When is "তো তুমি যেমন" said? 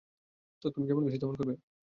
0.61-1.01